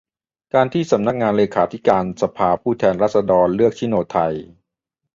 [0.53, 4.33] การที่สำนักงานเลขาธิการสภาผู้แทนราษฎร เลือก ชิโนไทย